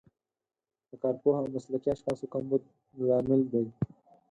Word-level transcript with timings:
د 0.89 0.91
کارپوه 1.01 1.33
او 1.41 1.45
مسلکي 1.55 1.89
اشخاصو 1.93 2.25
کمبود 2.33 2.61
لامل 3.07 3.41
دی. 3.51 3.65